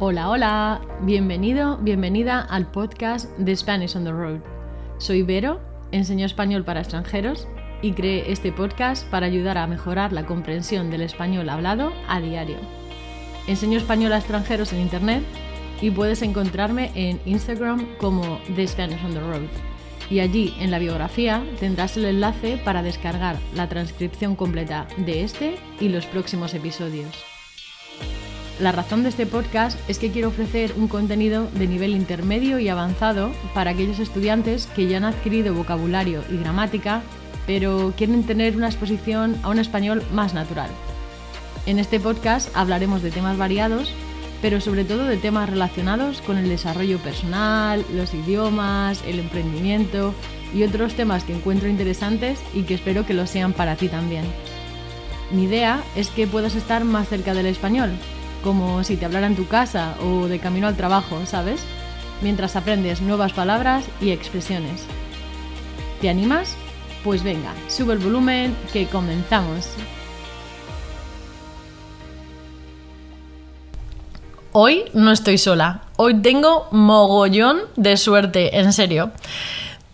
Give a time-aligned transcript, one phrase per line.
[0.00, 4.40] Hola, hola, bienvenido, bienvenida al podcast de Spanish on the Road.
[4.98, 5.60] Soy Vero,
[5.92, 7.46] enseño español para extranjeros
[7.80, 12.56] y creé este podcast para ayudar a mejorar la comprensión del español hablado a diario.
[13.46, 15.22] Enseño español a extranjeros en internet
[15.80, 19.48] y puedes encontrarme en Instagram como The Spanish on the Road.
[20.10, 25.54] Y allí en la biografía tendrás el enlace para descargar la transcripción completa de este
[25.78, 27.33] y los próximos episodios.
[28.60, 32.68] La razón de este podcast es que quiero ofrecer un contenido de nivel intermedio y
[32.68, 37.02] avanzado para aquellos estudiantes que ya han adquirido vocabulario y gramática,
[37.48, 40.70] pero quieren tener una exposición a un español más natural.
[41.66, 43.92] En este podcast hablaremos de temas variados,
[44.40, 50.14] pero sobre todo de temas relacionados con el desarrollo personal, los idiomas, el emprendimiento
[50.54, 54.24] y otros temas que encuentro interesantes y que espero que lo sean para ti también.
[55.32, 57.90] Mi idea es que puedas estar más cerca del español,
[58.44, 61.62] como si te hablara en tu casa o de camino al trabajo, ¿sabes?
[62.20, 64.84] Mientras aprendes nuevas palabras y expresiones.
[66.02, 66.54] ¿Te animas?
[67.02, 69.70] Pues venga, sube el volumen que comenzamos.
[74.52, 79.10] Hoy no estoy sola, hoy tengo mogollón de suerte, en serio.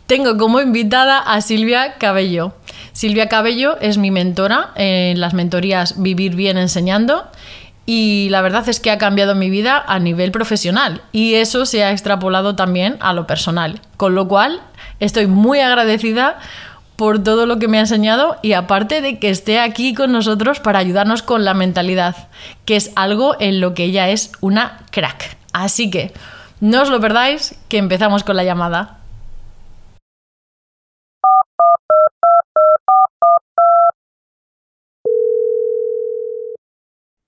[0.07, 2.53] Tengo como invitada a Silvia Cabello.
[2.93, 7.31] Silvia Cabello es mi mentora en las mentorías Vivir Bien Enseñando
[7.93, 11.83] y la verdad es que ha cambiado mi vida a nivel profesional y eso se
[11.83, 13.81] ha extrapolado también a lo personal.
[13.97, 14.61] Con lo cual
[15.01, 16.39] estoy muy agradecida
[16.95, 20.61] por todo lo que me ha enseñado y aparte de que esté aquí con nosotros
[20.61, 22.29] para ayudarnos con la mentalidad,
[22.65, 25.37] que es algo en lo que ella es una crack.
[25.53, 26.13] Así que
[26.61, 29.00] no os lo perdáis, que empezamos con la llamada.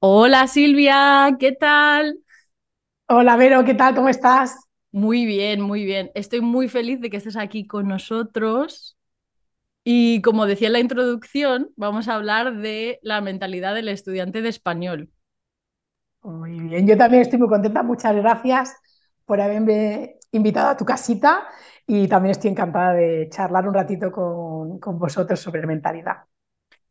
[0.05, 2.19] Hola Silvia, ¿qué tal?
[3.09, 3.95] Hola Vero, ¿qué tal?
[3.95, 4.57] ¿Cómo estás?
[4.93, 6.11] Muy bien, muy bien.
[6.15, 8.97] Estoy muy feliz de que estés aquí con nosotros.
[9.85, 14.51] Y como decía en la introducción, vamos a hablar de la mentalidad del estudiante de
[14.51, 15.11] español.
[16.23, 17.83] Muy bien, yo también estoy muy contenta.
[17.83, 18.75] Muchas gracias
[19.25, 21.49] por haberme invitado a tu casita
[21.87, 26.25] y también estoy encantada de charlar un ratito con, con vosotros sobre mentalidad.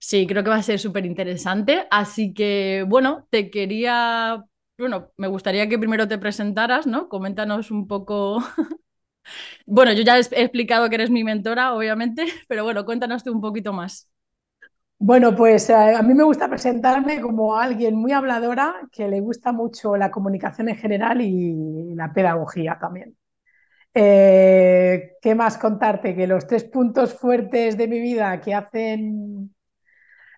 [0.03, 1.88] Sí, creo que va a ser súper interesante.
[1.91, 4.44] Así que, bueno, te quería,
[4.78, 7.07] bueno, me gustaría que primero te presentaras, ¿no?
[7.07, 8.39] Coméntanos un poco.
[9.66, 13.41] bueno, yo ya he explicado que eres mi mentora, obviamente, pero bueno, cuéntanos tú un
[13.41, 14.09] poquito más.
[15.00, 19.51] Bueno, pues eh, a mí me gusta presentarme como alguien muy habladora, que le gusta
[19.51, 23.18] mucho la comunicación en general y la pedagogía también.
[23.94, 26.16] Eh, ¿Qué más contarte?
[26.16, 29.53] Que los tres puntos fuertes de mi vida que hacen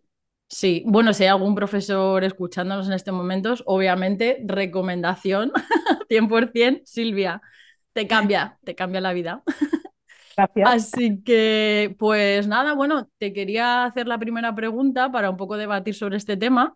[0.48, 5.52] Sí, bueno, si hay algún profesor escuchándonos en este momento, obviamente, recomendación
[6.10, 7.42] 100%, Silvia,
[7.94, 9.44] te cambia, te cambia la vida.
[10.36, 10.82] Gracias.
[10.86, 15.96] Así que, pues nada, bueno, te quería hacer la primera pregunta para un poco debatir
[15.96, 16.76] sobre este tema.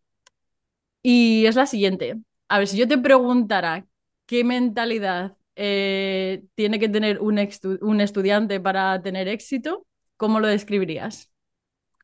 [1.03, 2.15] Y es la siguiente.
[2.49, 3.85] A ver, si yo te preguntara
[4.25, 7.39] qué mentalidad eh, tiene que tener un,
[7.81, 9.85] un estudiante para tener éxito,
[10.17, 11.31] ¿cómo lo describirías?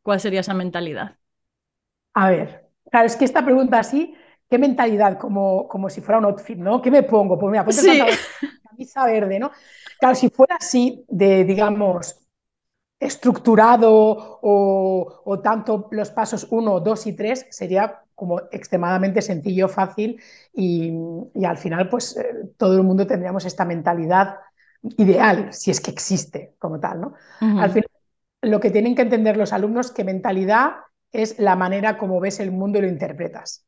[0.01, 1.18] ¿Cuál sería esa mentalidad?
[2.13, 4.15] A ver, claro, es que esta pregunta así,
[4.50, 5.18] ¿qué mentalidad?
[5.18, 6.81] Como, como si fuera un outfit, ¿no?
[6.81, 7.38] ¿Qué me pongo?
[7.39, 8.01] Pues mira, ponte sí.
[8.68, 9.51] camisa verde, ¿no?
[10.00, 12.21] Claro, si fuera así, de, digamos,
[13.01, 20.21] estructurado o, tanto los pasos 1, 2 y 3 sería como extremadamente sencillo, fácil
[20.54, 20.94] y,
[21.44, 24.36] al final pues eh, todo el mundo tendríamos esta mentalidad
[24.97, 27.01] ideal, si es que existe como tal.
[27.01, 27.13] ¿no?
[27.39, 27.90] Al final
[28.41, 30.71] lo que tienen que entender los alumnos que mentalidad
[31.11, 33.65] es la manera como ves el mundo y lo interpretas.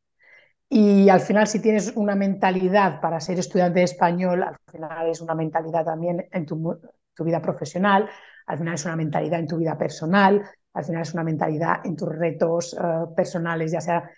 [0.69, 5.21] Y al final, si tienes una mentalidad para ser estudiante de español, al final es
[5.21, 6.79] una mentalidad también en tu,
[7.13, 8.09] tu vida profesional,
[8.47, 10.41] al final es una mentalidad en tu vida personal,
[10.73, 12.85] al final es una mentalidad en tus retos eh,
[13.15, 14.09] personales, ya sea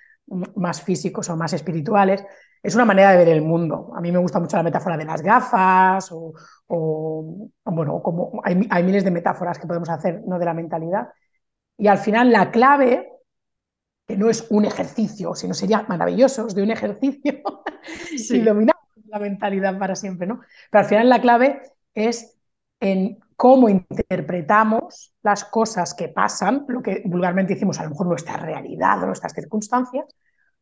[0.55, 2.23] más físicos o más espirituales.
[2.65, 3.91] Es una manera de ver el mundo.
[3.95, 9.03] A mí me gusta mucho la metáfora de las gafas o, bueno, como hay, miles
[9.03, 10.39] de metáforas que podemos hacer ¿no?
[10.39, 11.09] de la mentalidad.
[11.77, 13.11] Y al final la clave,
[14.07, 17.43] que no es un ejercicio, sino sería maravilloso, de un ejercicio
[18.17, 18.37] sí.
[18.37, 18.77] y dominar
[19.09, 20.41] la mentalidad para siempre, ¿no?
[20.71, 21.61] Pero al final la clave
[21.93, 22.35] es
[22.79, 28.37] en cómo interpretamos las cosas que pasan, lo que vulgarmente decimos a lo mejor nuestra
[28.37, 30.05] realidad o nuestras circunstancias,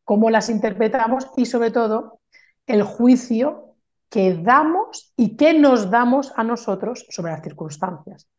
[0.04, 2.20] cómo las interpretamos y sobre todo
[2.68, 3.76] el juicio
[4.10, 8.30] que damos y que nos damos a nosotros sobre las circunstancias.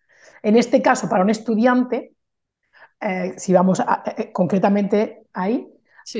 [0.43, 2.15] En este caso, para un estudiante,
[3.01, 3.81] eh, si vamos
[4.17, 5.69] eh, concretamente ahí,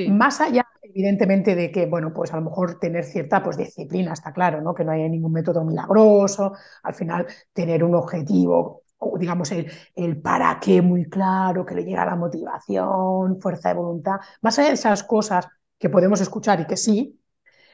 [0.09, 4.33] más allá evidentemente de que, bueno, pues a lo mejor tener cierta pues, disciplina, está
[4.33, 4.73] claro, ¿no?
[4.73, 6.53] Que no haya ningún método milagroso,
[6.83, 8.83] al final tener un objetivo,
[9.17, 14.17] digamos el, el para qué muy claro, que le llega la motivación, fuerza de voluntad,
[14.41, 15.47] más allá de esas cosas
[15.77, 17.19] que podemos escuchar y que sí,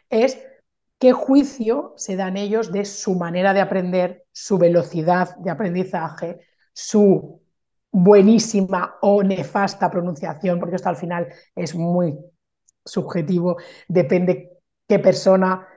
[0.10, 0.40] es
[1.00, 6.42] qué juicio se dan ellos de su manera de aprender, su velocidad de aprendizaje,
[6.74, 7.42] su
[7.92, 12.18] buenísima o nefasta pronunciación, porque esto al final es muy
[12.86, 13.58] subjetivo,
[13.88, 14.52] depende
[14.88, 15.68] qué persona.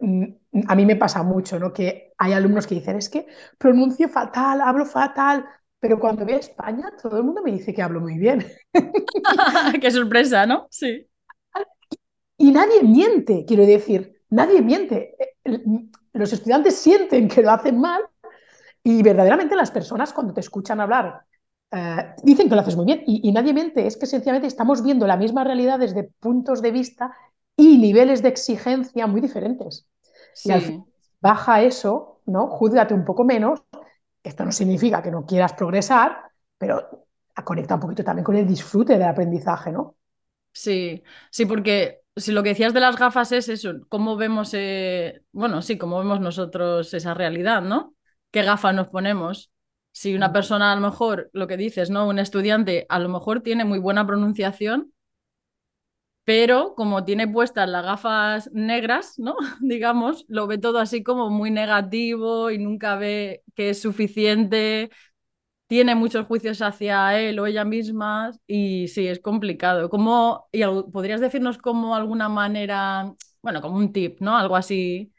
[0.00, 0.24] Mm,
[0.68, 1.72] a mí me pasa mucho, ¿no?
[1.72, 3.26] Que hay alumnos que dicen, es que
[3.58, 5.44] pronuncio fatal, hablo fatal,
[5.80, 8.46] pero cuando voy a España todo el mundo me dice que hablo muy bien.
[9.80, 10.68] qué sorpresa, ¿no?
[10.70, 11.06] Sí.
[12.36, 15.16] Y nadie miente, quiero decir, nadie miente.
[16.12, 18.02] Los estudiantes sienten que lo hacen mal
[18.82, 21.22] y verdaderamente las personas cuando te escuchan hablar
[21.70, 25.06] eh, dicen que lo haces muy bien y, nadie miente, es que sencillamente estamos viendo
[25.06, 27.16] la misma realidad desde puntos de vista
[27.56, 29.86] y niveles de exigencia muy diferentes.
[30.44, 30.84] Y al fin,
[31.20, 32.48] baja eso, ¿no?
[32.48, 33.62] Júzgate un poco menos.
[34.22, 36.18] Esto no significa que no quieras progresar,
[36.58, 37.06] pero
[37.44, 39.96] conecta un poquito también con el disfrute del aprendizaje, ¿no?
[40.52, 45.22] Sí, sí, porque si lo que decías de las gafas es eso, cómo vemos, eh,
[45.32, 47.94] bueno, sí, cómo vemos nosotros esa realidad, ¿no?
[48.30, 49.50] ¿Qué gafas nos ponemos?
[49.90, 52.08] Si una persona, a lo mejor, lo que dices, ¿no?
[52.08, 54.93] Un estudiante, a lo mejor tiene muy buena pronunciación,
[56.24, 59.36] pero como tiene puestas las gafas negras, ¿no?
[59.60, 64.90] Digamos, lo ve todo así como muy negativo y nunca ve que es suficiente,
[65.66, 69.90] tiene muchos juicios hacia él o ella misma y sí, es complicado.
[69.90, 70.62] ¿Cómo, y
[70.92, 73.12] ¿Podrías decirnos como alguna manera,
[73.42, 74.36] bueno, como un tip, ¿no?
[74.36, 75.12] Algo así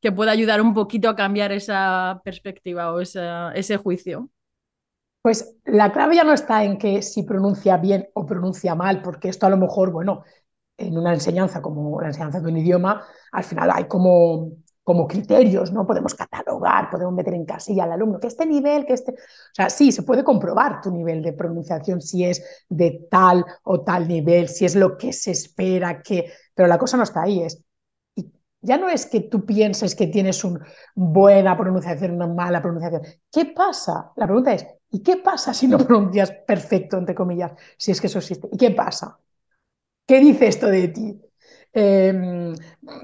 [0.00, 4.30] que pueda ayudar un poquito a cambiar esa perspectiva o ese juicio?
[5.22, 9.28] Pues la clave ya no está en que si pronuncia bien o pronuncia mal, porque
[9.28, 10.24] esto a lo mejor, bueno,
[10.82, 14.52] en una enseñanza como la enseñanza de un idioma, al final hay como,
[14.82, 15.86] como criterios, ¿no?
[15.86, 19.12] Podemos catalogar, podemos meter en casilla al alumno, que este nivel, que este...
[19.12, 23.82] O sea, sí, se puede comprobar tu nivel de pronunciación, si es de tal o
[23.82, 26.32] tal nivel, si es lo que se espera, que...
[26.54, 27.64] Pero la cosa no está ahí, es
[28.62, 30.64] ya no es que tú pienses que tienes una
[30.94, 33.02] buena pronunciación, una mala pronunciación.
[33.30, 34.12] ¿Qué pasa?
[34.16, 38.06] La pregunta es, ¿y qué pasa si no pronuncias perfecto, entre comillas, si es que
[38.06, 38.48] eso existe?
[38.52, 39.18] ¿Y qué pasa?
[40.06, 41.20] ¿Qué dice esto de ti?
[41.72, 42.54] Em,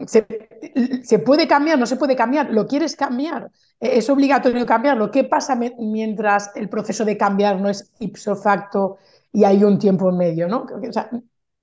[0.07, 1.79] ¿se, puede cambiar?
[1.79, 2.51] ¿No se puede cambiar?
[2.51, 3.51] ¿Lo quieres cambiar?
[3.81, 5.11] ¿Es obligatorio cambiarlo?
[5.11, 8.99] ¿Qué pasa mientras el proceso de cambiar no es ipso facto
[9.33, 10.49] y hay un tiempo en medio?
[10.49, 10.67] ¿no?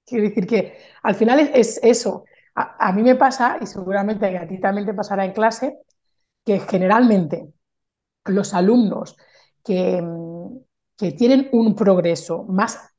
[0.05, 2.25] quiero decir que al final es eso.
[2.55, 5.79] A, mí me pasa, y seguramente a ti también te pasará en clase,
[6.45, 7.51] que generalmente
[8.25, 9.17] los alumnos
[9.63, 10.01] que,
[10.97, 12.94] que tienen un progreso más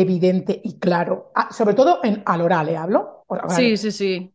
[0.00, 2.76] evidente y claro, sobre todo en, al oral, ¿eh?
[2.76, 3.24] ¿hablo?
[3.48, 4.32] sí, sí, sí.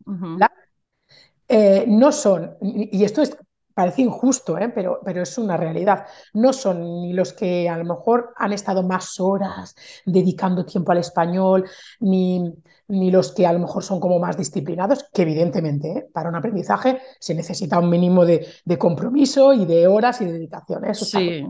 [1.47, 3.37] Eh, no son, y esto es
[3.79, 4.67] parece injusto, ¿eh?
[4.75, 6.05] pero, pero es una realidad.
[6.33, 9.73] No son ni los que a lo mejor han estado más horas
[10.05, 11.63] dedicando tiempo al español,
[12.01, 12.43] ni,
[12.89, 16.09] ni los que a lo mejor son como más disciplinados, que evidentemente ¿eh?
[16.11, 18.45] para un aprendizaje se necesita un mínimo de,
[18.77, 20.83] compromiso y de horas y de dedicación.
[20.83, 20.91] ¿eh?
[20.91, 21.45] Eso sí.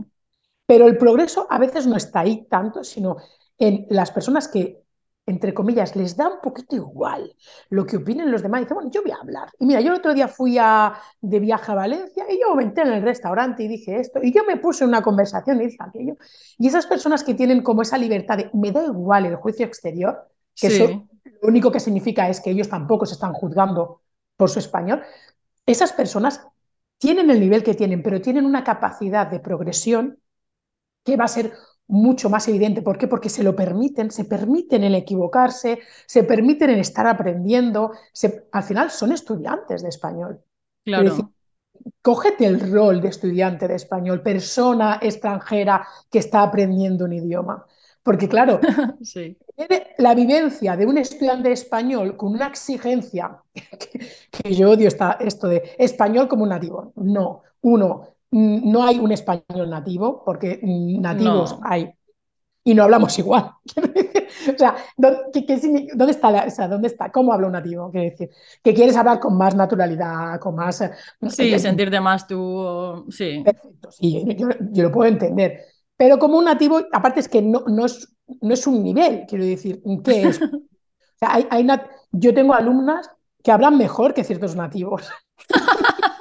[0.66, 3.16] Pero el progreso a veces no está ahí tanto, sino
[3.60, 4.82] en las personas que
[5.30, 7.34] entre comillas, les da un poquito igual
[7.70, 8.60] lo que opinen los demás.
[8.60, 9.48] Y dice, bueno, yo voy a hablar.
[9.58, 12.64] Y mira, yo el otro día fui a, de viaje a Valencia y yo me
[12.64, 14.20] entré en el restaurante y dije esto.
[14.22, 16.16] Y yo me puse en una conversación y dije aquello.
[16.58, 20.28] Y esas personas que tienen como esa libertad de, me da igual el juicio exterior,
[20.54, 21.06] que eso
[21.42, 24.02] lo único que significa es que ellos tampoco se están juzgando
[24.36, 25.02] por su español,
[25.64, 26.46] esas personas
[26.98, 30.18] tienen el nivel que tienen, pero tienen una capacidad de progresión
[31.04, 31.52] que va a ser
[31.90, 32.82] mucho más evidente.
[32.82, 33.08] ¿Por qué?
[33.08, 37.92] Porque se lo permiten, se permiten el equivocarse, se permiten el estar aprendiendo.
[38.52, 40.40] al final son estudiantes de español.
[40.84, 41.32] Claro.
[42.00, 47.66] cógete el rol de estudiante de español, persona extranjera que está aprendiendo un idioma.
[48.02, 48.60] Porque claro,
[49.02, 49.36] sí.
[49.98, 53.42] la vivencia de un estudiante español con una exigencia,
[54.32, 56.92] que, yo odio esto de español como nativo.
[56.96, 61.92] No, uno, no hay un español nativo, porque nativos hay
[62.62, 63.52] y no hablamos igual.
[64.54, 67.10] o sea, ¿dónde, está la, ¿dónde está?
[67.10, 67.90] ¿Cómo habla un nativo?
[67.90, 68.30] Quiere decir,
[68.62, 70.80] que quieres hablar con más naturalidad, con más...
[70.82, 70.90] Eh,
[71.28, 73.42] sí, sentirte más tú, sí.
[73.44, 75.60] Perfecto, sí, yo, lo puedo entender.
[75.96, 79.44] Pero como un nativo, aparte es que no, no, es, no es un nivel, quiero
[79.44, 80.40] decir, ¿qué es?
[80.42, 81.66] o sea, hay, hay
[82.12, 83.10] yo tengo alumnas
[83.42, 85.08] que hablan mejor que ciertos nativos.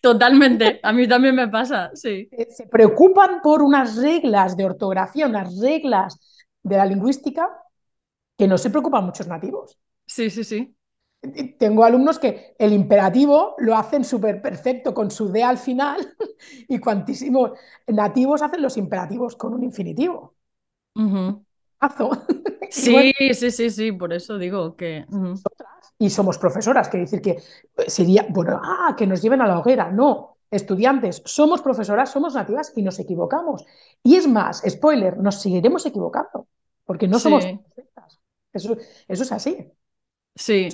[0.00, 2.28] Totalmente, a mí también me pasa, sí.
[2.50, 6.18] Se preocupan por unas reglas de ortografía, unas reglas
[6.62, 7.48] de la lingüística
[8.38, 9.78] que no se preocupan muchos nativos.
[10.06, 10.76] Sí, sí, sí.
[11.58, 16.14] Tengo alumnos que el imperativo lo hacen súper perfecto con su D al final
[16.68, 17.52] y cuantísimos
[17.86, 20.34] nativos hacen los imperativos con un infinitivo.
[22.70, 25.04] Sí, sí, sí, sí, por eso digo que
[26.02, 27.40] y somos profesoras, quiere decir que eh,
[27.86, 29.88] sería, bueno, ah, que nos lleven a la hoguera.
[29.92, 33.64] No, estudiantes, somos profesoras, somos nativas y nos equivocamos.
[34.02, 36.48] Y es más, spoiler, nos seguiremos equivocando,
[36.84, 38.18] porque no somos perfectas.
[38.52, 39.70] Eso, eso, es así.
[40.34, 40.68] Sí.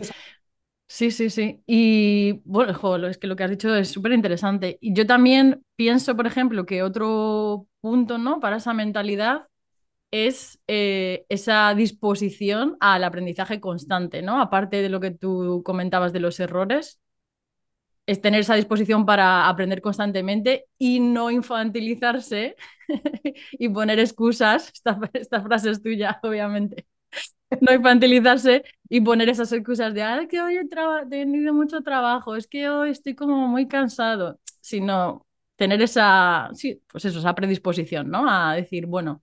[0.90, 1.62] Sí, sí, sí.
[1.66, 2.72] Y bueno,
[3.06, 4.78] es que lo que has dicho es súper interesante.
[4.80, 8.40] Y yo también pienso, por ejemplo, que otro punto, ¿no?
[8.40, 9.46] Para esa mentalidad
[10.10, 14.40] es eh, esa disposición al aprendizaje constante, ¿no?
[14.40, 17.00] Aparte de lo que tú comentabas de los errores,
[18.08, 22.56] es tener esa disposición para aprender constantemente y no infantilizarse
[23.52, 24.70] y poner excusas.
[24.72, 26.86] Esta, esta, frase es tuya, obviamente.
[27.60, 30.64] No infantilizarse y poner esas excusas de, ah, que hoy he,
[31.10, 37.04] tenido mucho trabajo, es que hoy estoy como muy cansado, sino tener esa, sí, pues
[37.04, 38.24] eso, esa predisposición, ¿no?
[38.30, 39.22] A decir, bueno,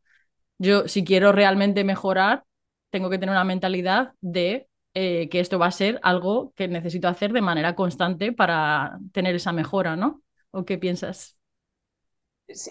[0.57, 2.43] yo, si quiero realmente mejorar,
[2.89, 7.07] tengo que tener una mentalidad de eh, que esto va a ser algo que necesito
[7.07, 10.21] hacer de manera constante para tener esa mejora, ¿no?
[10.51, 11.37] ¿O qué piensas?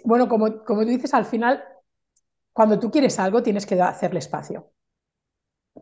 [0.05, 1.63] bueno, como, como tú dices, al final,
[2.53, 4.71] cuando tú quieres algo, tienes que hacerle espacio.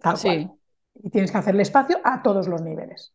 [0.01, 0.49] Tal sí.
[0.95, 3.15] Y tienes que hacerle espacio a todos los niveles.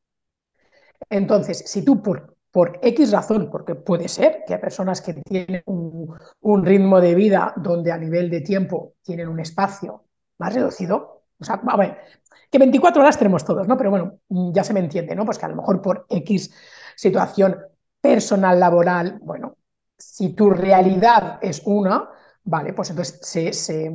[1.10, 5.62] Entonces, si tú por por X razón, porque puede ser que hay personas que tienen
[5.68, 10.06] un, ritmo de vida donde a nivel de tiempo tienen un espacio
[10.40, 11.22] más reducido.
[11.40, 12.00] O sea, a ver,
[12.50, 13.78] que 24 horas tenemos todos, ¿no?
[13.78, 15.24] Pero bueno, ya se me entiende, ¿no?
[15.24, 16.52] Pues que a lo mejor por X
[16.96, 17.60] situación
[18.02, 19.58] personal, laboral, bueno,
[19.96, 22.10] si tu realidad es una,
[22.44, 23.20] vale, pues entonces
[23.54, 23.92] se,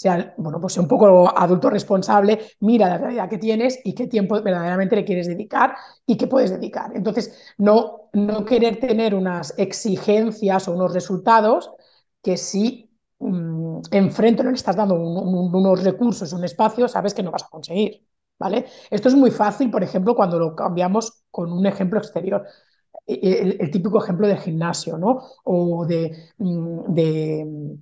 [0.00, 4.40] sea, bueno, pues un poco adulto responsable, mira la realidad que tienes y qué tiempo
[4.40, 5.74] verdaderamente le quieres dedicar
[6.06, 6.92] y qué puedes dedicar.
[6.94, 11.72] Entonces, no, no querer tener unas exigencias o unos resultados
[12.22, 17.32] que si mmm, enfrente no le estás dando unos recursos, un espacio, sabes que no
[17.32, 18.06] vas a conseguir.
[18.38, 18.66] ¿vale?
[18.90, 22.46] Esto es muy fácil, por ejemplo, cuando lo cambiamos con un ejemplo exterior.
[23.06, 25.22] E, e, el, típico ejemplo del gimnasio, ¿no?
[25.44, 27.78] O de, mm, de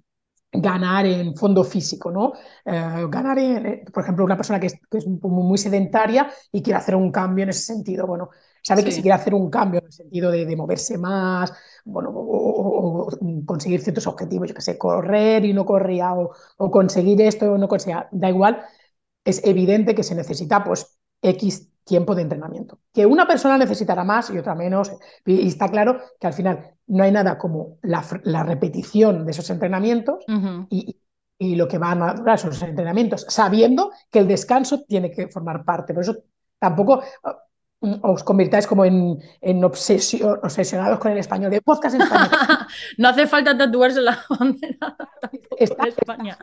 [0.61, 2.33] ganar en fondo físico, ¿no?
[2.65, 6.95] Eh, ganar en, eh, por ejemplo, una persona que es, muy sedentaria y quiere hacer
[6.95, 8.31] un cambio en ese sentido, bueno,
[8.63, 11.53] sabe que si quiere hacer un cambio en el sentido de, moverse más,
[11.85, 13.09] bueno, o,
[13.47, 16.31] conseguir ciertos objetivos, yo que sé, correr y no corría, o,
[16.71, 18.63] conseguir esto o no conseguía, da igual,
[19.25, 22.81] es evidente que se necesita, pues, X tiempo de entrenamiento.
[22.93, 24.93] Que una persona necesitará más y otra menos,
[25.25, 28.03] y está claro que al final no hay nada como la,
[28.43, 30.25] repetición de esos entrenamientos
[30.69, 30.99] y,
[31.39, 35.95] lo que van a durar esos entrenamientos, sabiendo que el descanso tiene que formar parte.
[35.95, 36.17] Por eso
[36.59, 37.03] tampoco
[37.81, 42.31] uh, os convirtáis como en, en obsesionados con el español, de podcast en español.
[42.99, 44.97] no hace falta tatuarse la bandera.
[45.59, 46.39] Está, España.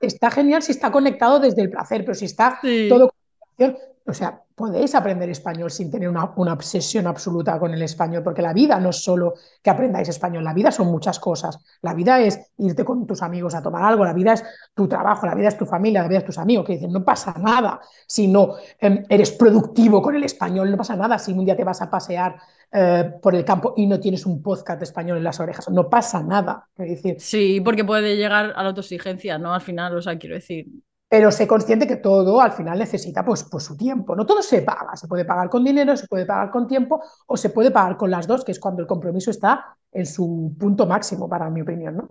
[0.00, 3.10] Está, genial, si está conectado desde el placer, pero si está todo
[3.56, 8.42] con o sea, podéis aprender español sin tener una, obsesión absoluta con el español, porque
[8.42, 11.58] la vida no es solo que aprendáis español, la vida son muchas cosas.
[11.82, 14.44] La vida es irte con tus amigos a tomar algo, la vida es
[14.74, 17.04] tu trabajo, la vida es tu familia, la vida es tus amigos, que dicen, no
[17.04, 21.44] pasa nada si no eh, eres productivo con el español, no pasa nada si un
[21.44, 22.36] día te vas a pasear
[22.72, 26.22] eh, por el campo y no tienes un podcast español en las orejas, no pasa
[26.22, 26.68] nada.
[26.76, 29.52] Decir, sí, porque puede llegar a la autoexigencia, ¿no?
[29.52, 30.66] Al final, o sea, quiero decir,
[31.14, 34.16] pero sé consciente que todo al final necesita pues, pues, su tiempo.
[34.16, 37.36] No todo se paga, se puede pagar con dinero, se puede pagar con tiempo o
[37.36, 40.86] se puede pagar con las dos, que es cuando el compromiso está en su punto
[40.86, 41.96] máximo, para mi opinión.
[41.98, 42.08] ¿no?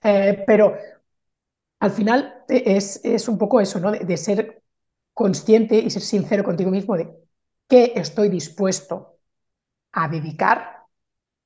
[0.00, 0.76] Eh, pero
[1.80, 3.90] al final es, es, un poco eso, ¿no?
[3.90, 4.62] De, de, ser
[5.12, 7.12] consciente y ser sincero contigo mismo de
[7.66, 9.18] qué estoy dispuesto
[9.90, 10.84] a dedicar.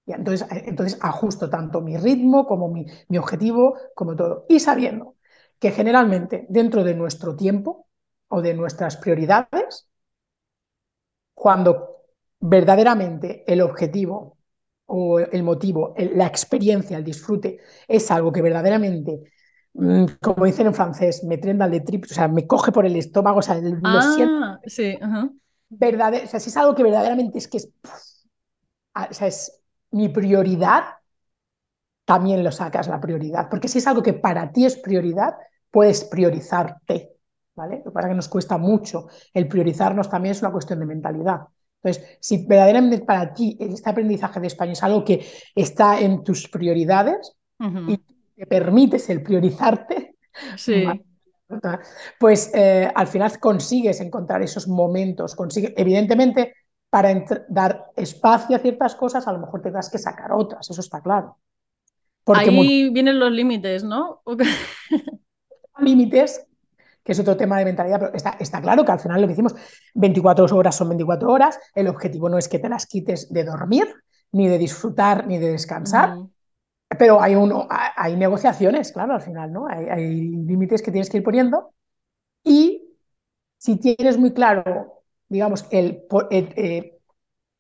[0.05, 4.45] Y entonces, entonces ajusto tanto mi ritmo como mi, mi objetivo, como todo.
[4.51, 5.15] Y sabiendo
[5.61, 7.87] que generalmente dentro de nuestro tiempo
[8.29, 9.89] o de nuestras prioridades,
[11.35, 11.99] cuando
[12.41, 14.39] verdaderamente el objetivo
[14.87, 19.21] o el motivo, la experiencia, el disfrute, es algo que verdaderamente,
[19.75, 22.97] mm, como dicen en francés, me trenda de trip, o sea, me coge por el
[22.97, 24.61] estómago, o sea, lo ah, siento.
[24.65, 27.71] Sí, o sea, si es algo que verdaderamente es que es,
[28.95, 30.85] o sea, es mi prioridad,
[32.11, 33.49] también lo sacas la prioridad.
[33.49, 35.35] Porque si es algo que para ti es prioridad,
[35.71, 37.13] puedes priorizarte,
[37.55, 37.77] ¿vale?
[37.77, 39.07] Lo que pasa es que nos cuesta mucho.
[39.33, 41.43] El priorizarnos también es una cuestión de mentalidad.
[41.81, 45.25] Entonces, si verdaderamente para ti este aprendizaje de español es algo que
[45.55, 47.37] está en tus prioridades
[47.87, 47.97] y
[48.35, 50.17] te permites el priorizarte,
[50.57, 50.87] sí.
[52.19, 55.37] pues eh, al final consigues encontrar esos momentos.
[55.37, 56.55] Consigue, evidentemente,
[56.91, 61.01] para dar espacio a ciertas cosas, a lo mejor tendrás que sacar otras, eso está
[61.01, 61.37] claro.
[62.25, 64.23] Porque Ahí vienen los límites, ¿no?
[65.79, 66.47] límites,
[67.03, 69.33] que es otro tema de mentalidad, pero está, está, claro que al final lo que
[69.33, 69.55] decimos,
[69.95, 73.87] 24 horas son 24 horas, el objetivo no es que te las quites de dormir,
[74.33, 76.17] ni de disfrutar, ni de descansar,
[76.99, 79.67] pero hay, uno, hay negociaciones, claro, al final, ¿no?
[79.69, 81.73] Hay, hay límites que tienes que ir poniendo
[82.45, 82.83] y
[83.59, 87.00] si tienes muy claro, digamos, el, el, eh,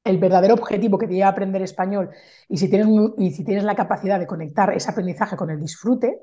[0.05, 2.11] el verdadero objetivo que te lleva a aprender español
[2.49, 2.89] y si, tienes,
[3.19, 6.21] y si tienes la capacidad de conectar ese aprendizaje con el disfrute,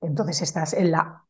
[0.00, 1.24] entonces estás en la,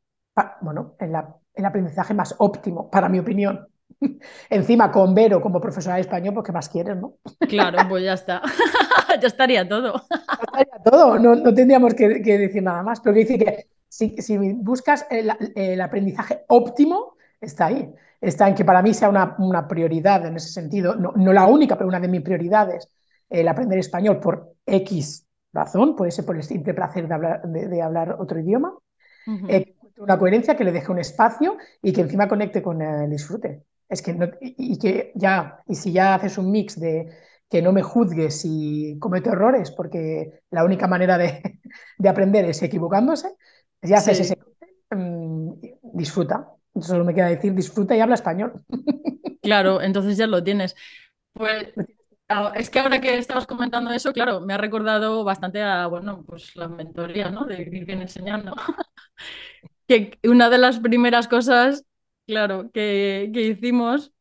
[0.61, 3.67] bueno, en la, el aprendizaje más óptimo, para mi opinión.
[4.51, 7.15] Encima con Vero como profesora de español, pues ¿qué más quieres, no?
[7.49, 8.43] Claro, pues ya está.
[9.21, 9.95] ya estaría todo.
[10.11, 13.01] ya estaría todo, no, no tendríamos que, que, decir nada más.
[13.01, 17.93] Pero que dice que si, si buscas el, el, aprendizaje óptimo, está ahí.
[18.21, 21.47] Está en que para mí sea una, una prioridad en ese sentido, no, no, la
[21.47, 22.89] única, pero una de mis prioridades,
[23.29, 27.83] el aprender español por X razón, puede ser por el simple placer de hablar, de,
[27.83, 28.77] hablar otro idioma,
[29.49, 33.63] eh, una coherencia que le deje un espacio y que encima conecte con el disfrute.
[33.89, 37.09] Es que y, que ya, y si ya haces un mix de
[37.49, 41.61] que no me juzgues si cometo errores, porque la única manera de,
[41.99, 43.37] de aprender es equivocándose,
[43.83, 44.39] ya haces ese
[44.91, 46.54] mm, disfruta.
[46.81, 48.65] Solo me queda decir disfruta y habla español.
[49.43, 50.75] Claro, entonces ya lo tienes.
[51.33, 51.69] Pues
[52.29, 56.25] Ah, es que ahora que estabas comentando eso, claro, me ha recordado bastante a, bueno,
[56.27, 57.45] pues la mentoría, ¿no?
[57.47, 58.55] De ir bien enseñando.
[59.89, 61.85] que una de las primeras cosas,
[62.27, 64.13] claro, que, que hicimos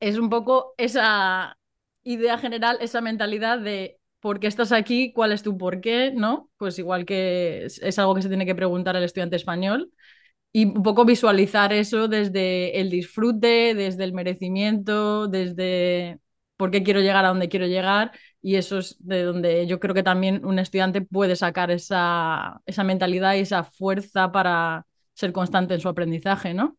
[0.00, 1.58] es un poco esa
[2.04, 6.50] idea general, esa mentalidad de por qué estás aquí, cuál es tu por qué, ¿no?
[6.58, 9.92] Pues igual que es, es algo que se tiene que preguntar al estudiante español
[10.56, 16.18] y un poco visualizar eso desde el disfrute, desde el merecimiento, desde
[16.56, 18.12] por qué quiero llegar a donde quiero llegar.
[18.40, 22.84] Y eso es de donde yo creo que también un estudiante puede sacar esa, esa
[22.84, 26.78] mentalidad y esa fuerza para ser constante en su aprendizaje, ¿no?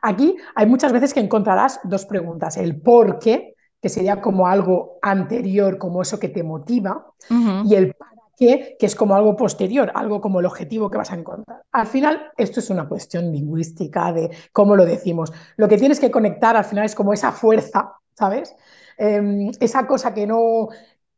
[0.00, 4.98] Aquí hay muchas veces que encontrarás dos preguntas, el por qué, que sería como algo
[5.02, 10.20] anterior, como eso que te motiva, y el para que es como algo posterior, algo
[10.20, 11.62] como el objetivo que vas a encontrar.
[11.72, 15.32] Al final, esto es una cuestión lingüística de cómo lo decimos.
[15.56, 18.54] Lo que tienes que conectar al final es como esa fuerza ¿sabes?
[18.98, 20.68] Em, esa cosa que no,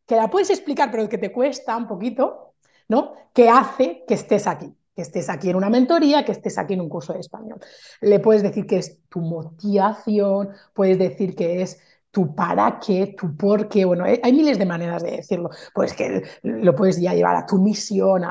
[0.06, 2.54] que la puedes explicar, pero que te cuesta un poquito,
[2.88, 3.14] ¿no?
[3.32, 6.80] Que hace que estés aquí, que estés aquí en una mentoría, que estés aquí en
[6.80, 7.60] un curso de español.
[8.00, 11.80] Le puedes decir que es tu motivación, puedes decir que es
[12.18, 16.24] tu para qué, tu por qué, bueno, hay miles de maneras de decirlo, pues que
[16.42, 18.24] lo puedes ya llevar a tu misión,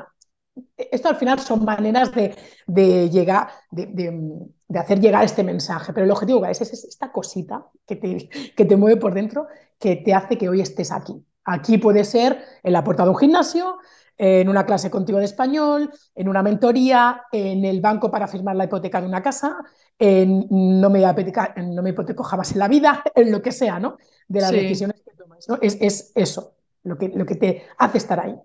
[0.75, 6.45] esto al final son maneras de, llegar, de, hacer llegar este mensaje, pero el objetivo
[6.45, 9.47] es, es esta cosita que te, que te mueve por dentro,
[9.79, 11.25] que te hace que hoy estés aquí.
[11.45, 13.77] Aquí puede ser en la puerta de un gimnasio,
[14.17, 18.65] en una clase contigo de español, en una mentoría, en el banco para firmar la
[18.65, 19.57] hipoteca de una casa,
[19.99, 23.97] en no me, no me hipoteco jamás en la vida, en lo que sea, ¿no?
[24.27, 25.57] De las decisiones que tomas, ¿no?
[25.61, 28.35] Es, es, eso lo que, lo que te hace estar ahí.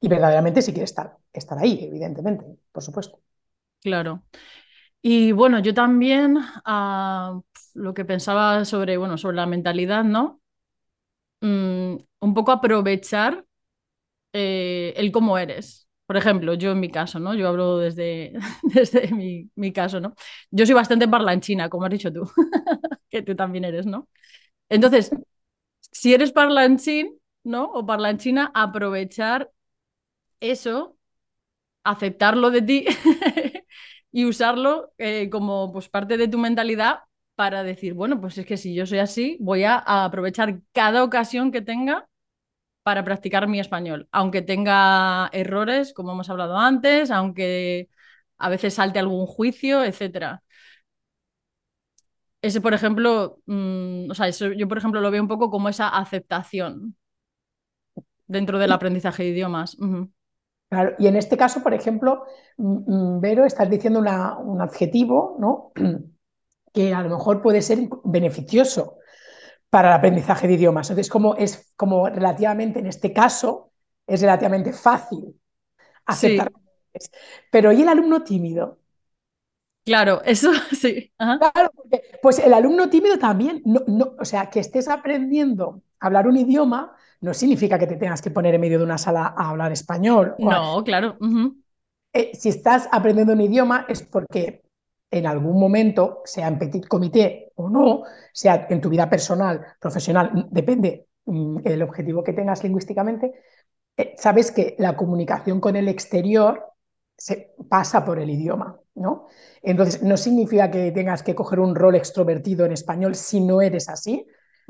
[0.00, 3.20] Y verdaderamente si quieres estar, estar ahí, evidentemente, por supuesto.
[3.80, 4.24] Claro.
[5.00, 7.40] Y bueno, yo también ah,
[7.74, 10.40] lo que pensaba sobre, bueno, sobre la mentalidad, ¿no?
[11.40, 13.44] Mm, un poco aprovechar
[14.32, 15.88] eh, el cómo eres.
[16.12, 17.32] Por ejemplo, yo en mi caso, ¿no?
[17.32, 20.14] Yo hablo desde, desde mi, mi, caso, ¿no?
[20.50, 22.30] Yo soy bastante parlanchina, como has dicho tú,
[23.08, 24.10] que tú también eres, ¿no?
[24.68, 25.10] Entonces,
[25.80, 27.64] si eres parlanchín, ¿no?
[27.64, 29.50] O parlanchina, aprovechar
[30.40, 30.98] eso,
[31.82, 32.84] aceptarlo de ti
[34.12, 37.04] y usarlo eh, como pues, parte de tu mentalidad
[37.36, 41.52] para decir, bueno, pues es que si yo soy así, voy a, aprovechar cada ocasión
[41.52, 42.06] que tenga
[42.82, 47.88] para practicar mi español, aunque tenga errores, como hemos hablado antes, aunque
[48.38, 50.42] a veces salte algún juicio, etc.
[52.40, 55.88] Ese, por ejemplo, mm, o sea, yo, por ejemplo, lo veo un poco como esa
[55.88, 56.96] aceptación
[58.26, 59.76] dentro del aprendizaje de idiomas.
[60.68, 62.24] Claro, y en este caso, por ejemplo,
[62.56, 65.72] mm, mm, Vero, estás diciendo un adjetivo, ¿no?
[66.72, 68.96] que a lo mejor puede ser beneficioso
[69.72, 70.90] para el aprendizaje de idiomas.
[70.90, 73.72] Entonces, como es como relativamente, en este caso,
[74.06, 75.34] es relativamente fácil
[76.04, 76.52] aceptar.
[77.50, 78.80] Pero ¿y el alumno tímido?
[79.86, 81.10] Claro, eso sí.
[81.16, 81.70] Claro,
[82.20, 86.36] pues el alumno tímido también, no, no, o sea, que estés aprendiendo a hablar un
[86.36, 89.72] idioma no significa que te tengas que poner en medio de una sala a hablar
[89.72, 90.34] español.
[90.38, 91.16] No, claro.
[92.12, 94.61] Eh, si estás aprendiendo un idioma es porque
[95.12, 100.48] en algún momento, sea en petit comité o no, sea en tu vida personal, profesional,
[100.50, 103.32] depende mm, el objetivo que tengas lingüísticamente,
[103.96, 106.64] eh, sabes que la comunicación con el exterior
[107.16, 109.28] se pasa por el idioma, ¿no?
[109.62, 113.90] Entonces, no significa que tengas que coger un rol extrovertido en español si no eres
[113.90, 114.26] así,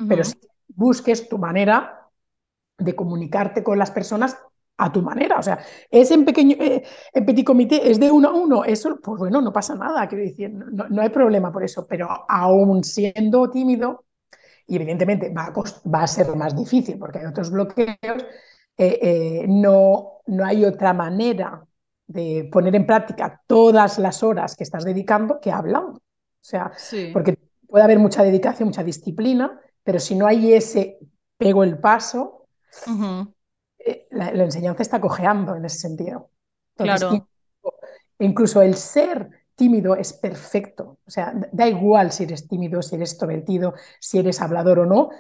[0.09, 0.35] pero si
[0.67, 2.09] busques tu manera
[2.79, 4.37] de comunicarte con las personas
[4.77, 5.39] a tu manera.
[5.39, 5.59] O sea,
[5.91, 6.83] es en pequeño, eh,
[7.13, 8.65] en petit comité, es de uno a uno.
[8.65, 11.87] Eso, pues bueno, no pasa nada, quiero decir, no, no hay problema por eso.
[11.87, 14.05] Pero aún siendo tímido,
[14.67, 15.53] y evidentemente va a,
[15.89, 17.99] va a ser más difícil porque hay otros bloqueos,
[18.77, 21.65] eh, eh, no, no hay otra manera
[22.07, 25.99] de poner en práctica todas las horas que estás dedicando que hablando.
[25.99, 26.73] O sea,
[27.13, 30.99] porque puede haber mucha dedicación, mucha disciplina, pero si no hay ese
[31.37, 32.47] pego el paso,
[33.85, 36.31] eh, la, enseñanza está cojeando en ese sentido.
[36.77, 37.27] claro.
[38.19, 40.99] Incluso, el ser tímido es perfecto.
[41.05, 45.11] O sea, da igual si eres tímido, si eres extrovertido, si eres hablador o no,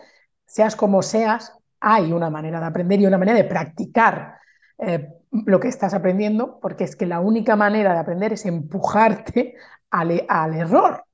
[0.46, 4.36] seas como seas, hay una manera de aprender y una manera de practicar
[4.78, 9.56] eh, lo que estás aprendiendo, porque es que la única manera de aprender es empujarte
[9.90, 11.04] al, al error.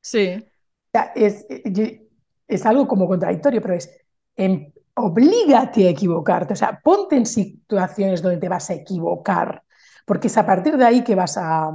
[0.00, 0.36] Sí.
[0.36, 1.46] O sea, es,
[2.46, 3.90] es, algo como contradictorio, pero es
[4.36, 9.62] em, oblígate a equivocarte, o sea, ponte en situaciones donde te vas a equivocar,
[10.04, 11.70] porque es a partir de ahí que vas a,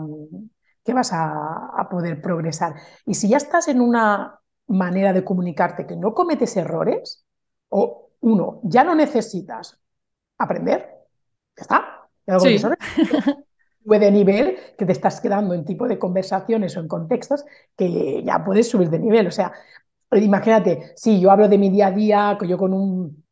[0.83, 2.75] que vas a, poder progresar.
[3.05, 7.25] Y si ya estás en una manera de comunicarte que no cometes errores,
[7.69, 9.79] o uno, ya no necesitas
[10.37, 10.89] aprender,
[11.55, 12.57] ya está, ya sí.
[13.85, 18.43] de nivel que te estás quedando en tipo de conversaciones o en contextos que ya
[18.43, 19.27] puedes subir de nivel.
[19.27, 19.53] O sea,
[20.15, 23.23] Imagínate, sí, yo hablo de mi día a día, yo con un,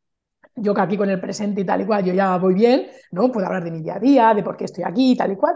[0.56, 3.32] yo aquí con el presente y tal y cual, yo ya voy bien, ¿no?
[3.32, 5.36] Puedo hablar de mi día a día, de por qué estoy aquí y tal y
[5.38, 5.56] cual,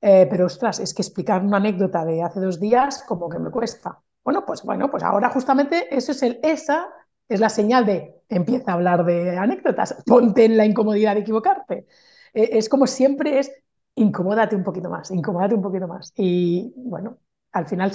[0.00, 3.50] eh, pero ostras, es que explicar una anécdota de hace dos días como que me
[3.50, 4.00] cuesta.
[4.24, 6.88] Bueno, pues bueno, pues ahora justamente eso es el, esa
[7.28, 11.86] es la señal de empieza a hablar de anécdotas, ponte en la incomodidad de equivocarte.
[12.34, 13.52] Eh, es como siempre es
[13.94, 16.12] incomódate un poquito más, incomódate un poquito más.
[16.16, 17.18] Y bueno,
[17.52, 17.92] al final,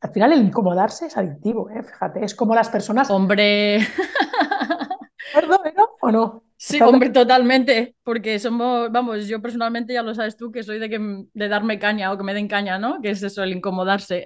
[0.00, 1.82] al final el incomodarse es adictivo, ¿eh?
[1.82, 3.10] fíjate, es como las personas...
[3.10, 3.80] Hombre...
[5.34, 5.88] ¿Perdón, no?
[6.00, 6.42] ¿O no?
[6.56, 10.88] Sí, hombre, totalmente, porque somos, vamos, yo personalmente ya lo sabes tú, que soy de,
[10.88, 13.02] que, de darme caña o que me den caña, ¿no?
[13.02, 14.24] Que es eso, el incomodarse.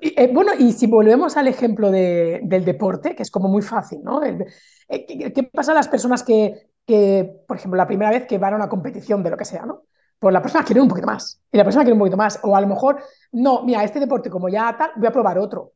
[0.00, 4.02] Eh, bueno, y si volvemos al ejemplo de, del deporte, que es como muy fácil,
[4.04, 4.22] ¿no?
[4.22, 4.44] Eh,
[4.88, 8.56] ¿qué, pasa a las personas que, que, por ejemplo, la primera vez que van a
[8.56, 9.84] una competición de lo que sea, ¿no?
[10.18, 12.56] Pues la persona quiere un poquito más, y la persona quiere un poquito más, o
[12.56, 13.02] a lo mejor
[13.32, 15.72] no, mira, este deporte como ya tal, voy a probar otro.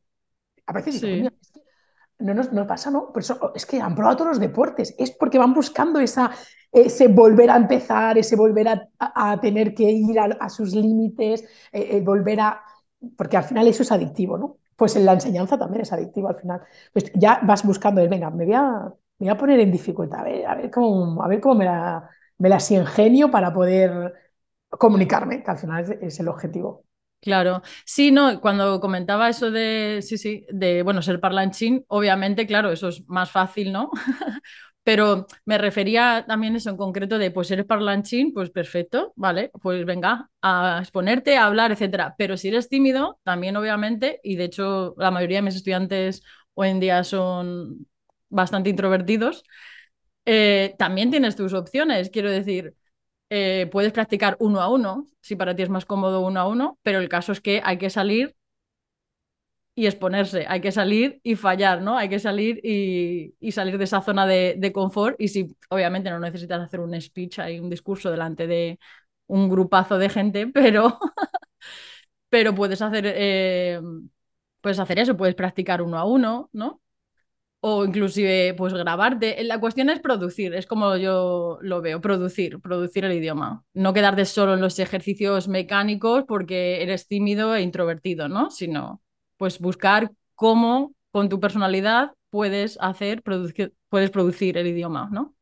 [0.65, 1.61] A veces digo, es que
[2.19, 3.11] no nos no pasa, ¿no?
[3.13, 6.31] Pero eso, es que han probado todos los deportes, es porque van buscando esa,
[6.71, 11.89] ese volver a empezar, ese volver a, a, tener que ir a, sus límites, eh,
[11.91, 12.61] el volver a...
[13.17, 14.57] Porque al final eso es adictivo, ¿no?
[14.75, 16.61] Pues en la enseñanza también es adictivo al final.
[16.93, 20.23] Pues ya vas buscando, venga, me voy a, me voy a poner en dificultad, a
[20.23, 24.13] ver, a ver cómo, a ver cómo me, la, me las ingenio para poder
[24.71, 26.85] comunicarme, que al final es, el objetivo.
[27.19, 32.71] Claro, sí, no, cuando comentaba eso de, sí, sí, de, bueno, ser parlanchín, obviamente, claro,
[32.71, 33.91] eso es más fácil, ¿no?
[34.83, 39.85] Pero me refería también eso en concreto de, pues eres parlanchín, pues perfecto, vale, pues
[39.85, 42.15] venga a exponerte, a hablar, etcétera.
[42.17, 46.23] Pero si eres tímido, también obviamente, y de hecho la mayoría de mis estudiantes
[46.55, 47.85] hoy en día son
[48.29, 49.43] bastante introvertidos,
[50.25, 52.09] eh, también tienes tus opciones.
[52.09, 52.75] Quiero decir,
[53.33, 56.77] eh, puedes practicar uno a uno, si para ti es más cómodo uno a uno,
[56.83, 58.35] pero el caso es que hay que salir
[59.73, 61.97] y exponerse, hay que salir y fallar, ¿no?
[61.97, 66.61] Hay que salir y, salir de esa zona de, confort y si obviamente no necesitas
[66.61, 68.79] hacer un speech, hay un discurso delante de
[69.27, 70.99] un grupazo de gente, pero,
[72.29, 73.79] pero puedes hacer, eh,
[74.59, 76.81] puedes hacer eso, puedes practicar uno a uno, ¿no?
[77.63, 79.43] O inclusive pues grabarte.
[79.43, 83.63] La cuestión es producir, es como yo lo veo, producir, producir el idioma.
[83.73, 88.49] No quedarte solo en los ejercicios mecánicos porque eres tímido e introvertido, ¿no?
[88.49, 89.01] Sino
[89.37, 93.21] pues buscar cómo con tu personalidad puedes hacer,
[93.89, 95.35] puedes producir el idioma, ¿no?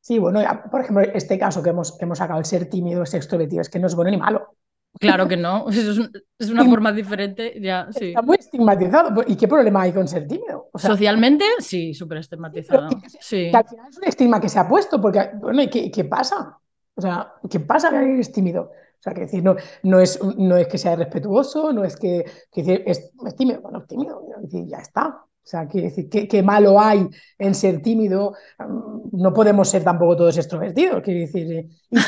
[0.00, 3.18] Sí, bueno, por ejemplo, este caso que hemos, que hemos sacado, el ser tímido, ser
[3.18, 4.56] extrovertido, es que no es bueno ni malo.
[4.98, 5.66] Claro que no,
[6.38, 8.08] es, una forma diferente, ya, sí.
[8.08, 9.22] Está muy estigmatizado.
[9.26, 10.70] ¿Y qué problema hay con ser tímido?
[10.74, 12.88] Socialmente, sí, súper estigmatizado.
[13.20, 13.50] Sí.
[13.52, 16.58] al final es un estigma que se ha puesto, porque, bueno, ¿y qué, qué pasa?
[16.94, 18.70] O sea, ¿qué pasa que eres tímido?
[18.98, 22.24] O sea, que decir, no, no, es, no es que sea irrespetuoso, no es que,
[22.50, 25.08] que decir, es, tímido, bueno, tímido, decir, ya está.
[25.08, 28.34] O sea, quiere decir, ¿qué, ¿qué, malo hay en ser tímido?
[28.58, 31.52] Mm, no podemos ser tampoco todos extrovertidos, quiere decir.
[31.52, 31.98] Eh, y,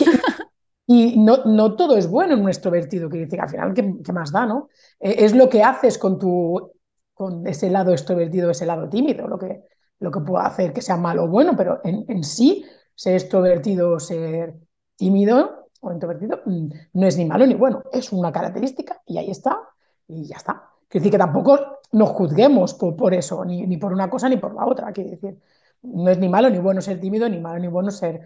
[0.90, 4.46] y no, no, todo es bueno en un extrovertido, decir, al final, ¿qué, más da,
[4.46, 4.70] no?
[4.98, 6.72] Eh, es lo que haces con, tu,
[7.12, 9.64] con ese lado extrovertido, ese lado tímido, lo que,
[10.00, 13.92] lo que puede hacer que sea malo o bueno, pero en, en sí, ser extrovertido
[13.92, 14.54] o ser
[14.96, 19.30] tímido o introvertido mm, no es ni malo ni bueno, es una característica y ahí
[19.30, 19.60] está,
[20.06, 20.70] y ya está.
[20.88, 24.38] Quiere decir que tampoco nos juzguemos por, por eso, ni, ni, por una cosa ni
[24.38, 24.90] por la otra.
[24.92, 25.38] Quiere decir,
[25.82, 28.22] no es ni malo ni bueno ser tímido, ni malo ni bueno ser,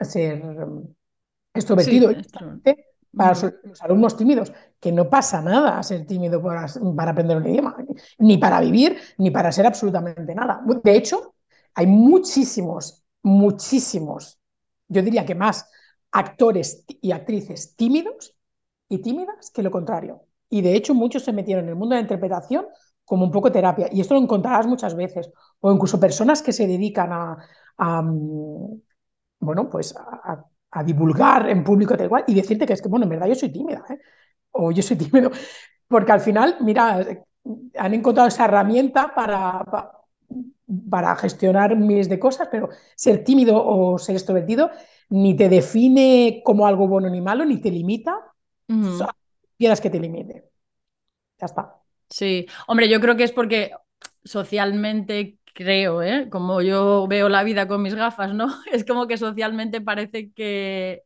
[0.00, 0.42] ser
[1.54, 2.12] extrovertido.
[3.16, 7.76] para los, alumnos tímidos, que no pasa nada ser tímido para, para aprender un idioma,
[8.18, 10.62] ni para vivir, ni para ser absolutamente nada.
[10.82, 11.34] De hecho,
[11.74, 14.38] hay muchísimos, muchísimos,
[14.88, 15.68] yo diría que más
[16.12, 18.34] actores y actrices tímidos
[18.88, 20.24] y tímidas que lo contrario.
[20.48, 22.66] Y de hecho muchos se metieron en el mundo de la interpretación
[23.04, 23.88] como un poco terapia.
[23.92, 25.30] Y esto lo encontrarás muchas veces.
[25.60, 28.80] O incluso personas que se dedican a, mm,
[29.40, 30.44] bueno, pues a,
[30.84, 33.50] divulgar en público tal igual y decirte que es que, bueno, en verdad yo soy
[33.50, 33.98] tímida, ¿eh?
[34.52, 35.30] o yo soy tímido.
[35.88, 37.04] Porque al final, mira,
[37.76, 39.92] han encontrado esa herramienta para, para,
[40.88, 44.70] para gestionar miles de cosas, pero ser tímido o ser extrovertido
[45.10, 48.16] ni te define como algo bueno ni malo, ni te limita,
[49.58, 50.50] quieras que te limite.
[51.40, 51.76] Ya está.
[52.08, 53.72] Sí, hombre, yo creo que es porque
[54.22, 56.28] socialmente creo, ¿eh?
[56.30, 58.48] como yo veo la vida con mis gafas, ¿no?
[58.72, 61.02] Es como que socialmente parece que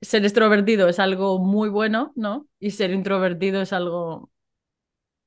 [0.00, 2.46] ser extrovertido es algo muy bueno, ¿no?
[2.58, 4.30] Y ser introvertido es algo,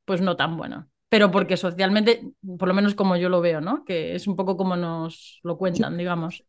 [0.06, 0.90] pues no tan bueno.
[1.10, 3.86] Pero porque socialmente, por lo menos como yo lo veo, ¿no?
[3.86, 6.44] Que es un poco como nos lo cuentan, digamos.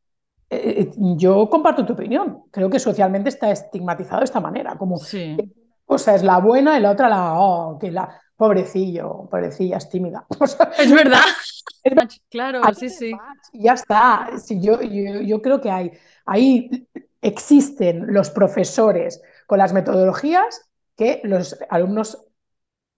[0.51, 2.45] Eh, eh, yo comparto tu opinión.
[2.51, 5.37] Creo que socialmente está estigmatizado de esta manera, como sí.
[5.85, 9.89] o sea, es la buena y la otra la, oh, que la pobrecillo, pobrecilla, es
[9.89, 10.27] tímida.
[10.79, 11.23] es verdad.
[11.83, 13.13] Es, claro, sí, sí.
[13.53, 14.31] Ya está.
[14.39, 15.93] Sí, yo, yo, yo, creo que hay,
[16.25, 16.89] ahí
[17.23, 22.27] existen los profesores con las metodologías que los alumnos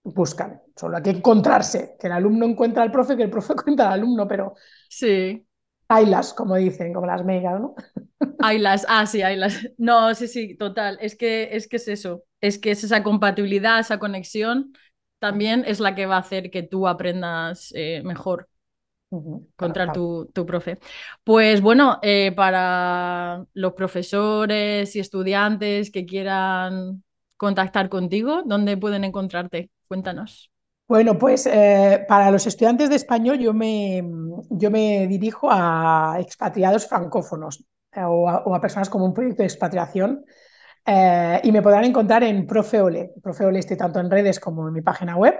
[0.02, 0.62] buscan.
[0.76, 4.00] Solo hay que encontrarse, que el alumno encuentra al profe, que el profe encuentra al
[4.00, 4.54] alumno, pero
[4.88, 5.44] sí.
[5.90, 7.74] Aylas, como dicen, como las megas, ¿no?
[8.40, 9.58] Aylas, ah, sí, Aylas.
[9.78, 10.98] No, sí, sí, total.
[11.00, 12.24] Es que, es que es eso.
[12.40, 14.72] Es que es esa compatibilidad, esa conexión,
[15.18, 18.48] también es la que va a hacer que tú aprendas eh, mejor
[19.10, 20.78] uh -huh, contra claro, tu, tu, profe.
[21.24, 27.02] Pues bueno, eh, para los profesores y estudiantes que quieran
[27.36, 29.70] contactar contigo, ¿dónde pueden encontrarte?
[29.86, 30.50] Cuéntanos.
[30.88, 34.02] Bueno, pues eh, para los estudiantes de español yo me,
[34.48, 39.42] yo me dirijo a expatriados francófonos eh, o, a, o, a, personas como un proyecto
[39.42, 40.24] de expatriación
[40.90, 43.12] eh, y me podrán encontrar en Profeole.
[43.22, 45.34] Profeole estoy tanto en redes como en mi página web.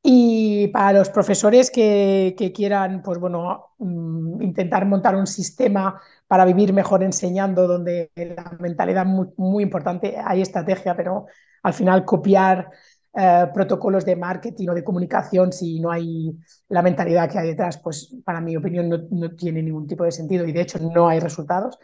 [0.00, 6.44] Y para los profesores que, que quieran, pues bueno, mm, intentar montar un sistema para
[6.44, 11.26] vivir mejor enseñando, donde la mentalidad muy, muy importante, hay estrategia, pero
[11.64, 12.70] al final copiar
[13.14, 16.38] eh, protocolos de marketing o de comunicación, si no hay
[16.68, 20.12] la mentalidad que hay detrás, pues para mi opinión no, no, tiene ningún tipo de
[20.12, 21.78] sentido y de hecho no hay resultados.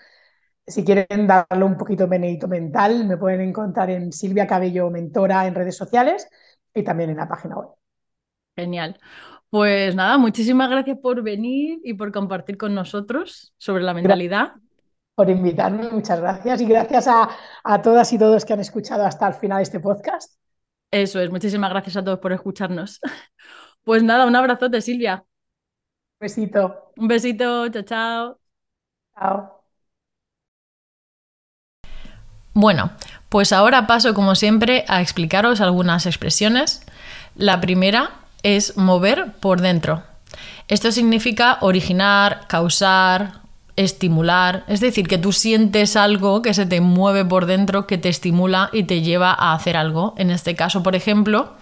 [0.66, 5.54] Si quieren darle un poquito benedito mental, me pueden encontrar en Silvia Cabello Mentora en
[5.54, 6.28] redes sociales
[6.74, 7.68] y también en la página web.
[8.56, 8.98] Genial.
[9.50, 14.54] Pues nada, muchísimas gracias por venir y por compartir con nosotros sobre la mentalidad.
[15.14, 16.60] Por invitarme, muchas gracias.
[16.60, 17.28] Y gracias a,
[17.62, 20.34] a todas y todos que han escuchado hasta el final este podcast.
[20.90, 23.00] Eso es, muchísimas gracias a todos por escucharnos.
[23.84, 25.26] Pues nada, un abrazote, Silvia.
[26.20, 26.62] Un besito.
[26.98, 28.40] Un besito, chao, chao.
[29.14, 29.63] Chao.
[32.54, 32.90] Bueno,
[33.28, 36.82] pues ahora paso como siempre a explicaros algunas expresiones.
[37.34, 38.12] La primera
[38.44, 40.04] es mover por dentro.
[40.68, 43.40] Esto significa originar, causar,
[43.76, 48.08] estimular, es decir, que tú sientes algo que se te mueve por dentro, que te
[48.08, 50.14] estimula y te lleva a hacer algo.
[50.16, 51.54] En este caso, por ejemplo,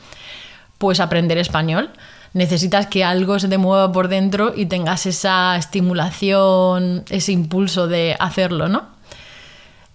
[0.78, 1.90] pues aprender español.
[2.34, 8.16] Necesitas que algo se te mueva por dentro y tengas esa estimulación, ese impulso de
[8.18, 8.86] hacerlo, ¿no?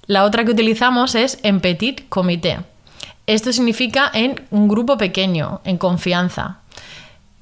[0.07, 2.59] La otra que utilizamos es en petit comité.
[3.27, 6.59] Esto significa en un grupo pequeño, en confianza.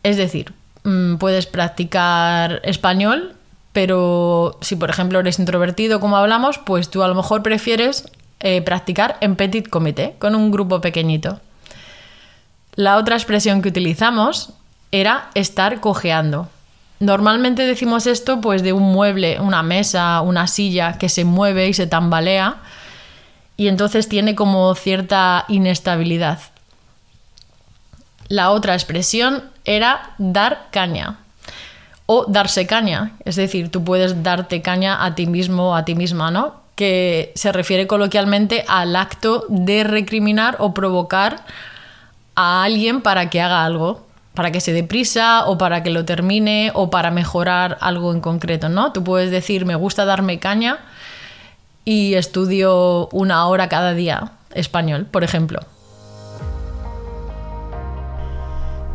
[0.01, 0.51] Es decir,
[0.84, 3.36] mm, puedes practicar español,
[3.71, 8.62] pero si por ejemplo eres introvertido, como hablamos, pues tú a lo mejor prefieres eh,
[8.63, 11.39] practicar en petit comité, con un grupo pequeñito.
[12.75, 14.54] La otra expresión que utilizamos
[14.91, 16.49] era estar cojeando.
[16.99, 21.73] Normalmente decimos esto pues de un mueble, una mesa, una silla que se mueve y
[21.73, 22.58] se tambalea
[23.58, 26.39] y entonces tiene como cierta inestabilidad.
[28.27, 31.17] La otra expresión era dar caña
[32.05, 36.31] o darse caña, es decir, tú puedes darte caña a ti mismo a ti misma,
[36.31, 36.62] ¿no?
[36.75, 41.43] Que se refiere coloquialmente al acto de recriminar o provocar
[42.36, 44.04] a alguien para que haga algo,
[44.35, 48.21] para que se dé prisa o para que lo termine o para mejorar algo en
[48.21, 48.91] concreto, ¿no?
[48.91, 50.79] Tú puedes decir, me gusta darme caña
[51.85, 55.59] y estudio una hora cada día español, por ejemplo.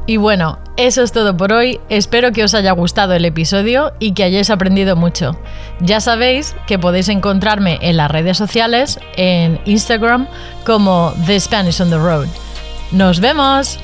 [0.07, 1.79] Y bueno, eso es todo por hoy.
[1.89, 5.39] Espero que os haya gustado el episodio y que hayáis aprendido mucho.
[5.81, 10.27] Ya sabéis que podéis encontrarme en las redes sociales, en Instagram,
[10.67, 12.27] como The Spanish on the Road.
[12.91, 13.79] ¡Nos vemos!